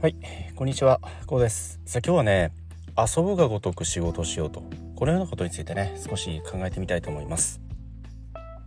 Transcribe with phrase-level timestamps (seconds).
[0.00, 0.14] はい、
[0.54, 1.80] こんにちは、こうです。
[1.84, 2.52] さあ今日はね、
[2.96, 4.62] 遊ぶがごとく仕事をしようと、
[4.94, 7.60] このようなことについてね、少し考えてみたいと思います。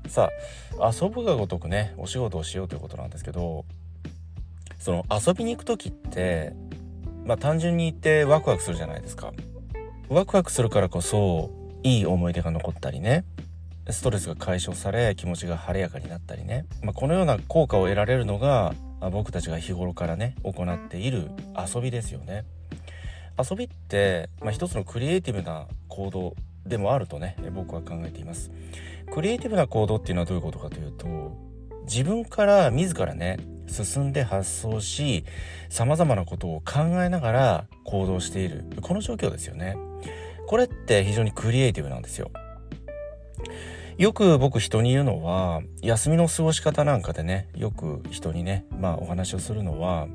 [0.09, 0.29] さ
[0.77, 3.63] あ、遊ぶがごとくね、お仕事をしようということなんですけど、
[4.77, 6.51] その遊びに行く時って、
[7.25, 9.31] まあ単純に言ってワクワクするじゃないですか。
[10.09, 11.49] ワクワクするからこそ、
[11.83, 13.23] いい思い出が残ったりね、
[13.89, 22.45] ストレスが解消され気持ちが晴れやかになったりね、まあ、このような効果を得られるのがまあ僕たちが日頃からね行っている遊びですよね。
[23.37, 28.51] 遊びって、まあ、一つのクリエイティブな行動でもあるとね僕は考えています。
[29.11, 31.35] クリエイティブな行動っていうのはどういうことかというと
[31.83, 35.25] 自分から自らね進んで発想し
[35.69, 39.75] 様々なことを考えながら行動しているこの状況ですよね。
[40.47, 42.29] これって非常にクリエイティブなんですよ。
[43.97, 50.07] よく僕人に言うのは休みの過ごし方なんかでねよく人にねまあお話をするのは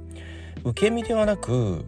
[0.65, 1.85] 受け身ではなく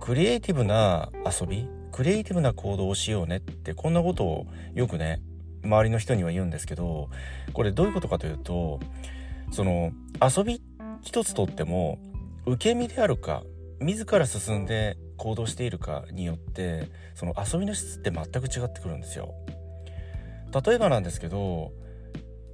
[0.00, 5.20] クリエイティブな遊びクリエイティブな行動をしようねってこんなことをよくね
[5.62, 7.08] 周りの人には言うんですけど
[7.52, 8.80] これどういうことかというと
[9.50, 10.62] その遊び
[11.02, 11.98] 一つとっても
[12.46, 13.42] 受け身であるか
[13.80, 19.34] 自ら進んで行動しているかによってその遊びの質って全く違ってくるんですよ。
[20.60, 21.72] 例えばなんですけど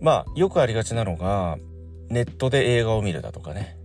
[0.01, 1.59] まあよくありがちなのが
[2.09, 3.77] ネットで映画を見るだとかね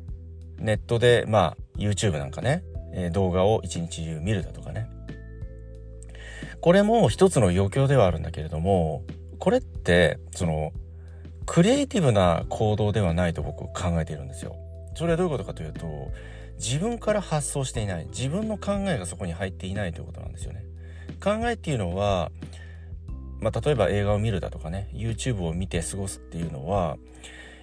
[0.58, 4.90] ネットでまあ YouTube なんかね、え動画を一日中見るだとかね
[6.62, 9.04] これも一つの余興ではあるんだけれども
[9.40, 10.72] これってその
[11.46, 14.56] クリエイティブな行動ではないと僕考えているんですよ。
[14.96, 15.86] それはどういうことかというと
[16.58, 20.66] 自分から発想していない自分の考えがそこに入っていないということなんですよね。
[21.24, 22.32] 考えっていうのは
[23.42, 26.98] まあ、例えば映画を見るだとかね YouTube を見て過ごすっていうのは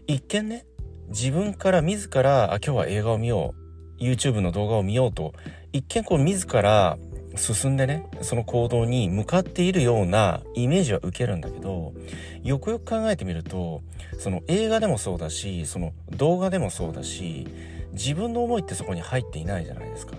[0.06, 0.66] 一見ね
[1.08, 3.54] 自分から自らあ今日は映画を見よ
[3.98, 5.32] う YouTube の動画を見ようと
[5.72, 6.98] 一見こう自ら
[7.36, 11.94] 進んでねその行動に向かっているようなイメージは受けるんだけど
[12.42, 13.82] よくよく考えてみると
[14.18, 17.46] その映画でもそうだしその動画でもそうだし
[17.92, 20.16] 自分の思いってそこに入っていないじゃないですか。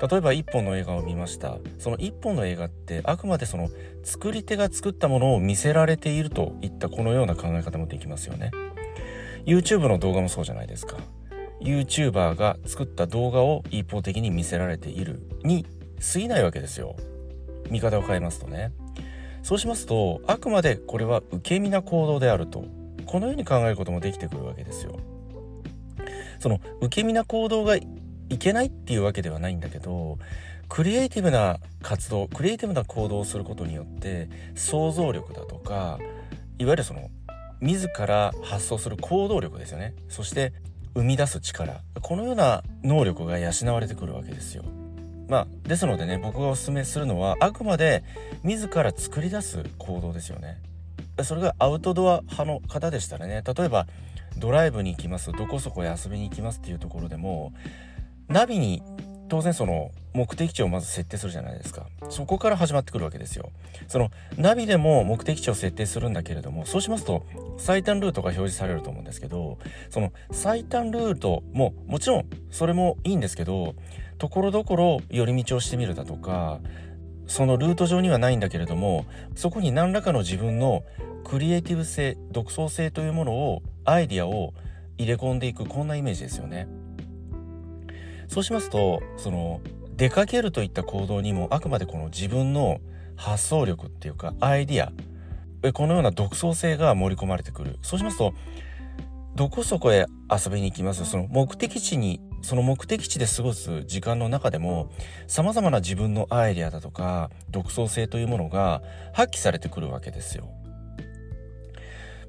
[0.00, 1.58] 例えば一本の映画を見ました。
[1.78, 3.68] その一本の映画ってあくまでその
[4.04, 8.50] 作り手が作ったものを見せられているといったこのような考え方もできますよね。
[9.44, 10.96] YouTube の動画もそうじゃないですか。
[11.60, 15.66] YouTuber が作った動画を一方的に見せられているに
[16.12, 16.96] 過ぎないわけですよ。
[17.70, 18.72] 見方を変えますとね。
[19.42, 22.64] そうしますとあくまでこれは受け身な行動であると。
[23.06, 24.98] このように考えることもできてくるわけですよ。
[26.38, 27.76] その受け身な行動が
[28.28, 30.18] いけないっていうわけではないんだけど
[30.68, 35.98] クリエイティブな活動クリエイティブな行動をすることによって想像力だとか
[36.58, 37.10] いわゆるその
[37.60, 40.52] 自ら発想する行動力ですよねそして
[40.94, 44.64] 生み出す力このような能力が養われてくるわけですよ。
[45.28, 48.02] まあですのでね僕がお勧めするのはあくまで
[48.42, 50.58] 自ら作り出す行動ですよね。
[51.22, 53.86] それがアウトドア派の方でしたらね例えば
[54.38, 57.52] ドライブに行きますどこそこへ遊びに行きますっていうところでも
[58.28, 58.82] ナビに
[59.28, 63.50] 当然その目的地をまず設定するじゃないですかそこから始まってくるわけですよ
[63.86, 67.26] そのナビでも目的地を設定するんだけれどもそうしますと
[67.58, 69.58] 最短ルートが表示されると思うんですけど
[69.90, 73.74] その最短ルートももちろんそれもいいんですけど
[74.18, 76.58] ところどころ寄り道をしてみるだとか
[77.26, 79.04] そのルート上にはないんだけれども
[79.36, 80.82] そこに何らかの自分の
[81.24, 84.54] クリエイティブ性独創性というものをアイディアを
[84.96, 86.66] 入れ込んでいくこんなイメージですよね。
[88.28, 89.60] そうしますとその
[89.96, 92.80] 出かけるといった行動にもあくまでこの自分の
[93.16, 94.92] 発想力っていうかアイディア
[95.72, 98.32] このような独創性が盛り込まれてくるそうしますと
[99.34, 101.04] どこそこへ遊びに行きます？
[101.04, 104.90] その目的地にその目的地で過ごす時間の中でも
[105.26, 110.48] 様々な自分のアイデアだとか独創性というものが発揮されてくるわけですよ。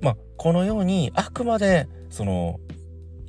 [0.02, 2.60] まあこのようにあくまでその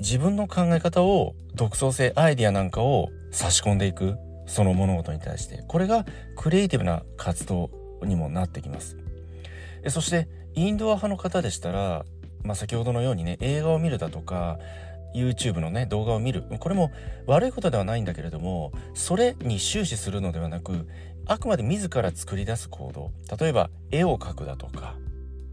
[0.01, 4.17] 自分の考え方を独創性アイディアなんかを差し込んでいく
[4.47, 5.63] その物事に対して。
[5.69, 6.05] これが
[6.37, 7.71] クリエイティブな活動
[8.03, 8.97] にもなってきます。
[9.89, 12.05] そしてインドア派の方でしたら、
[12.43, 14.59] まあ、先ほどのようにね映画を見るだとか
[15.15, 16.45] YouTube のね動画を見る。
[16.59, 16.91] これも
[17.27, 20.89] 悪いことではないんだけれどもそれに終始するのではなく
[21.27, 23.13] あくまで自ら作り出す行動。
[23.39, 24.97] 例えば絵を描くだとか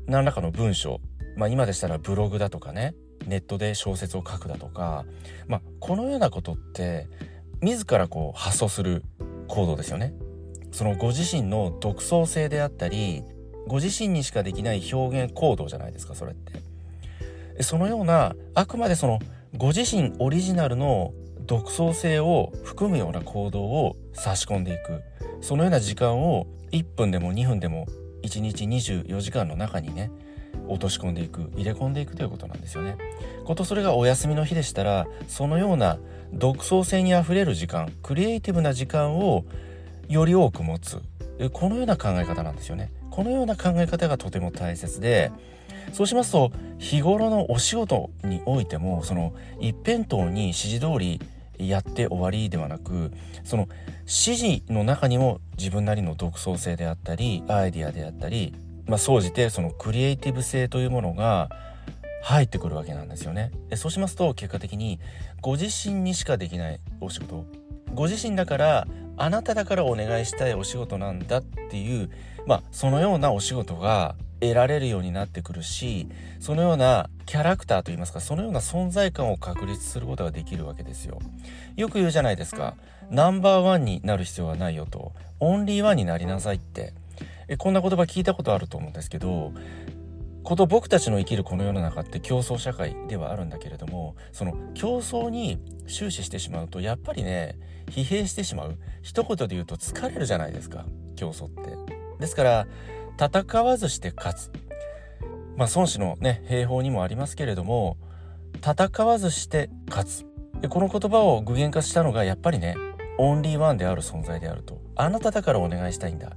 [0.07, 0.99] 何らかの文章。
[1.35, 2.95] まあ今でしたらブログだとかね。
[3.27, 5.05] ネットで小説を書くだとか、
[5.47, 7.07] まあ、このようなことって
[7.61, 9.03] 自らこう発想する
[9.47, 10.13] 行動ですよね。
[10.71, 13.23] そのご自身の独創性であったり
[13.67, 17.63] ご自身にしかできない表現行動じゃないですかそれって。
[17.63, 19.19] そのようなあくまでその
[19.55, 21.13] ご自身オリジナルの
[21.47, 25.01] 独創性を含むような行動を差し込んでいく
[25.41, 27.87] そのような時間を1分でも2分でも
[28.23, 30.11] 1日24時間の中にね
[30.67, 32.97] 落とし込んでいく入れ込んでいくということなんですよね。
[33.45, 35.97] ことそれがお休みの日でしたらそのような
[36.33, 39.45] 独創性にあふれる時間クリエイティブな時間を
[40.09, 41.01] より多く持つ
[41.53, 42.91] このような考え方なんですよね。
[43.11, 45.31] このような考え方がとても大切で
[45.93, 51.19] そうしますと日頃のお仕事においてもその一辺倒に指示通り
[51.57, 53.11] やって終わりではなく
[53.43, 53.67] その
[54.01, 58.53] 指示の中にも自分なりの独創性であったりアイディアであったり
[58.87, 61.49] まあ、総じてそのクリエイティブ性というものが
[62.23, 63.51] 入ってくるわけなんですよね。
[63.69, 64.99] でそうしますと結果的に
[65.41, 67.45] ご自身にしかできないお仕事
[67.93, 68.87] ご自身だから
[69.17, 72.09] あなただからお願いしたいお仕事なんだっていう
[72.45, 76.07] まあそのようなお仕事が得られるようになってくるし
[76.39, 81.19] そのようなキャラクターといいますかそのような存在感を確立することができるわけですよ。
[81.75, 82.75] よく言うじゃないですか
[83.09, 86.93] ナンバーワンになる必要はないよとオンリーワンになりなさいって。
[87.47, 89.53] えこんな言葉聞いたことあると思うんですけど
[90.43, 97.57] こと僕たちの生きるこの世の中って競争社会ではあるんだけれどもその競争に終始してしまうとやっぱりね
[97.87, 98.77] 疲弊してしまう。
[99.01, 100.85] 一言で言うと疲れるじゃないですか
[101.15, 101.71] 競争って。
[102.19, 102.67] ですから
[103.19, 104.51] 戦わずして勝つ。
[105.55, 107.97] まあ孫子のね兵法にもありますけれども
[108.55, 110.25] 戦わずして勝つ。
[110.61, 112.75] でこの言葉を具現化したのがやっぱりね
[113.17, 114.81] オンリーワンである存在であると。
[114.95, 116.31] あなただからお願いしたいんだ。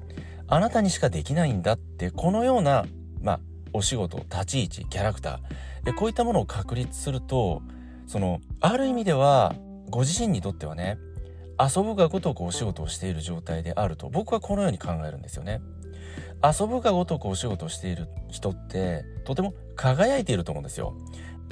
[0.53, 2.85] あなたにしかできないんだってこのような
[3.23, 3.41] まあ
[3.73, 7.63] お仕事立ち位置キャラクターこういったものを確立すると
[8.09, 9.55] そのある意味では
[9.89, 10.99] ご自身にとってはね
[11.59, 15.61] 遊ぶがごとくお仕事をしている状態であると僕はこのように考えるんですよね。
[16.43, 20.97] 遊ぶがごとくお仕事をしている人ってとても輝いていると思うんですよ。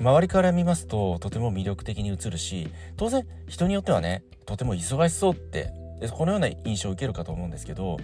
[0.01, 5.73] 周りから見ますととても魅力的に映るし当然人によってはねとても忙しそうって
[6.13, 7.99] このような印象を受けるかと思うんですけど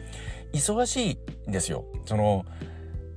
[0.52, 1.84] 忙しいんですよ。
[2.06, 2.44] その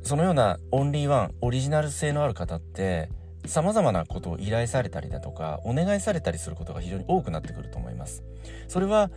[0.03, 3.09] そのようなオンリーワンオリジナル性のある方って
[3.45, 8.23] 様々なことを依頼されたりだとかお願いされたりすることが非常に多くなってくると思います。
[8.67, 9.11] それは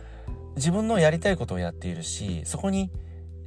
[0.55, 2.91] 自分のやりたいことをやっているしそこに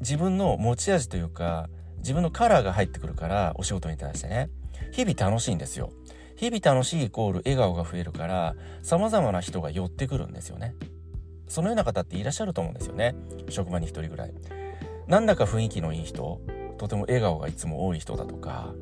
[0.00, 1.68] 自分の持ち味というか
[1.98, 4.50] 自分のカラーが入ってくるからお仕事に対してね。
[4.92, 5.90] 日々楽しいんですよ。
[6.36, 10.74] 日々楽しいイコール笑顔が増えるから様々な人が寄ってくるんですよね。
[11.48, 13.14] そのような方っていらっしゃると思うんですよね。
[13.48, 14.34] 職場に1人ぐらい。
[15.06, 16.40] なんだか雰囲気のいい人。
[16.78, 18.74] とても笑顔がいつも多い人だとか。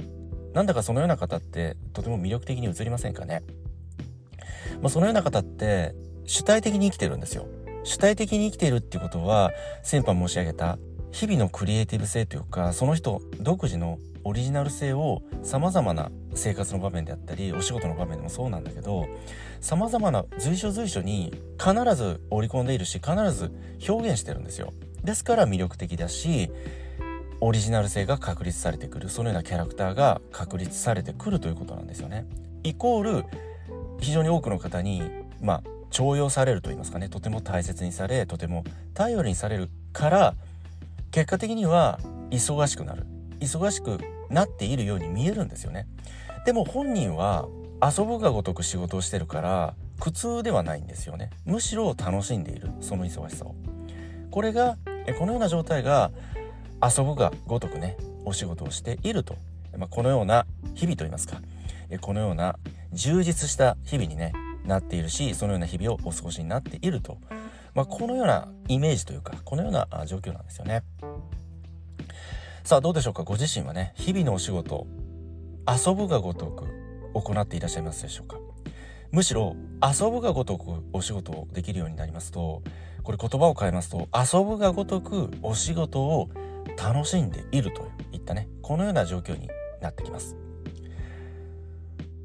[0.54, 3.42] なんだかそのような方ってとても魅力的に映りませんかね、
[4.82, 5.94] まあ、そのような方って
[6.26, 7.46] 主体的に生きてるんですよ。
[7.84, 9.50] 主体的に生きているっていうことは
[9.82, 10.78] 先般申し上げた
[11.10, 19.06] 日々のクリエイティブ性というかその人独自のオリジナル性を様々な生活の場面であったりお仕事の場面でもそうなんだけど
[19.60, 23.52] 様々な随所随所に必ず織り込んでいるし必ず
[23.88, 24.72] 表現してるんですよ。
[25.04, 26.50] ですから魅力的だし
[27.40, 29.08] オリジナル性が確立されてくる。
[29.08, 32.26] そのようなキャラクターが確立されてくるということなんですよね。
[32.62, 33.24] イコール
[34.00, 35.02] 非常に多くの方に
[35.40, 37.08] まあ重用されると言いますかね。
[37.08, 38.64] とても大切にされとても
[38.94, 40.34] 頼りにされるから
[41.10, 41.98] 結果的には
[42.30, 43.06] 忙しくなる。
[43.42, 43.98] 忙しく
[44.30, 45.86] なっているように見えるんですよね。
[46.44, 47.48] でも本人は
[47.82, 51.30] 遊ぶがごとく仕事をしてるから苦痛ではないんですよね。
[51.44, 53.54] むしろ楽しんでいるその忙しさを。
[54.30, 54.76] これが
[55.18, 56.10] このような状態が
[56.82, 59.36] 遊ぶがごとくねお仕事をしていると、
[59.76, 61.40] まあ、このような日々といいますか。
[62.00, 62.56] このような
[62.92, 64.32] 充実した日々にね
[64.64, 67.18] なっているしそのような日々をお過ごしになっていると、
[67.74, 70.82] まあ、このようなイメージというかこのような状況なんですよね。
[72.64, 73.24] さあどうでしょうか？
[73.24, 74.86] ご自身はね日々のお仕事
[75.68, 76.64] 遊ぶがごとく
[77.12, 78.36] 行っていらっしゃいますでしょうか？
[79.10, 82.62] むしろ遊ぶがごとくお仕事をできるようになりますと
[83.02, 86.30] これ言葉を変えますと遊ぶがごとくお仕事を
[86.82, 89.50] 楽しんでいるといったねこのような状況に
[89.80, 90.36] なってきます。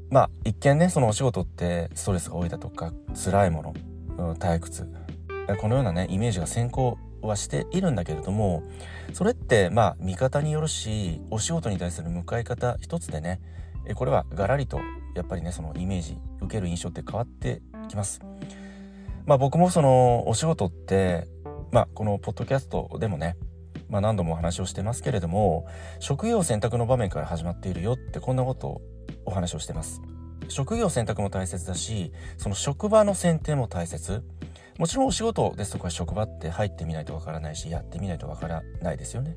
[0.08, 3.74] まあ一見ねそのお仕事ってストレスが多いだとか辛いも
[4.16, 4.88] の退屈
[5.60, 8.62] このようなねイメージが先行はしているんだけれども
[9.12, 13.40] それってまあ見方によるしお仕事に対する向かい方一つでね
[13.94, 14.80] これはガラリと
[15.14, 18.20] やっぱりねそのイメージ受ける印象って変わってきます。
[19.26, 21.26] まあ僕もそのお仕事って
[21.72, 23.36] まあこのポッドキャストでもね
[23.88, 25.66] まあ何度もお話をしてますけれども
[25.98, 28.80] 職業選択の場面から始まっているよってこんなことを
[29.24, 30.00] お話をしてます。
[30.48, 34.22] 職業選択も大切だしその職場の選定も大切
[34.78, 39.36] もちろんお仕事ですとか職場って入ってみないとわからないしやってみないとわからないですよね。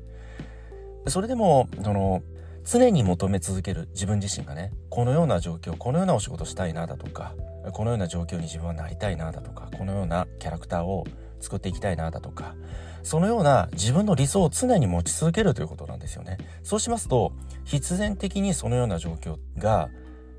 [1.08, 2.22] それでもその
[2.64, 7.34] 常に求め続ける自分自身がねこのような状況このようなお仕事したいなだとか
[7.72, 11.04] このような状況に自分はなりたいなだとかこのようなキャラクターを
[11.40, 12.54] 作っていきたいなだとか
[13.02, 17.32] そのような自分の理想を常に持ち続けるということなんですよねそうしますと
[17.64, 19.90] 必然的にそのような状況が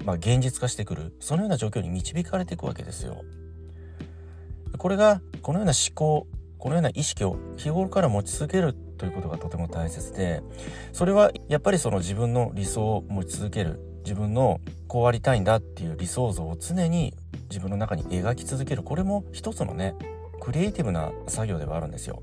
[0.06, 3.24] まあ、現実化してくるそのような状況に導かれていくわけですよ。
[4.78, 6.28] これがこのような思考
[6.58, 10.42] このような意識を日頃から持ち続けるということがとても大切で
[10.94, 17.14] それはやっぱりその自分の理想を持ち続ける自分のこうありたいんだっていう理想像を常に
[17.50, 19.96] 自分の中に描き続けるこれも一つのね
[20.40, 22.22] クリエイティブな作業ではあるんですよ。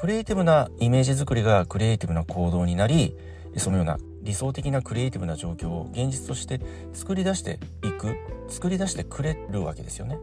[0.00, 3.16] クリエイティブなイメージ作りがクリエイティブな行動になり
[3.56, 6.60] そのような理想的なクリエイティブな状況を現実として
[6.92, 8.16] 作り出していく
[8.48, 10.18] 作り出してくれるわけですよね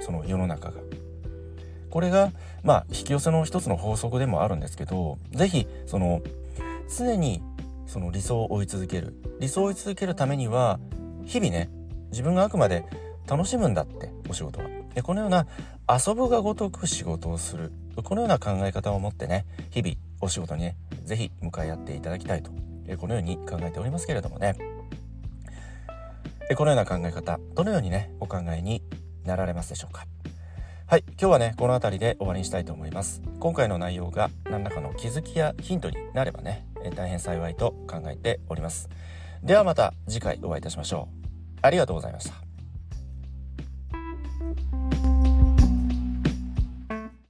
[0.00, 0.80] その世の中が。
[1.90, 6.20] これがまあ引き寄せの一つの法則でもあるんですけど是非その
[6.94, 7.42] 常に
[7.86, 9.14] その理想を追い続ける。
[9.40, 10.78] 理想を追い続けるためには
[11.24, 11.70] 日々ね
[12.10, 12.84] 自分があくまで
[13.26, 14.66] 楽しむんだってお仕事は。
[14.94, 15.46] でこのような
[15.88, 17.72] 遊ぶがごとく仕事をする。
[18.04, 22.50] このような考え方を持ってね日々お仕事にね是非向かい合っていただきたいと。
[22.98, 24.56] このように考えておりますけれどもね。
[26.56, 27.38] このような考え方。
[27.54, 28.82] どのようにねお考えに
[29.28, 30.06] なられますでしょうか？
[30.86, 33.22] はい今日はねこの辺りで終わりにしたいと思います。
[33.38, 36.66] 今回の内容が何らかの気づきやヒントになればね
[36.96, 38.88] 大変幸いと考えております。
[39.42, 41.58] ではまた次回お会いいたしましょう。
[41.60, 42.47] ありがとうございました。